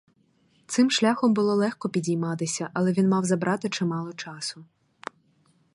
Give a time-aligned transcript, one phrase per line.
[0.67, 4.65] Цим шляхом було легко підійматися, але він мав забрати чимало часу.